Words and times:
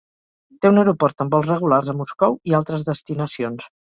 Té 0.63 0.69
un 0.69 0.79
aeroport 0.83 1.21
amb 1.25 1.35
vols 1.35 1.51
regulars 1.51 1.91
a 1.93 1.95
Moscou 2.01 2.39
i 2.53 2.57
altres 2.63 2.89
destinacions. 2.91 3.71